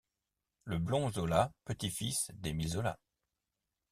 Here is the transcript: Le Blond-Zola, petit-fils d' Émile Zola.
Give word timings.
Le 0.63 0.79
Blond-Zola, 0.79 1.51
petit-fils 1.63 2.31
d' 2.33 2.47
Émile 2.47 2.69
Zola. 2.69 2.97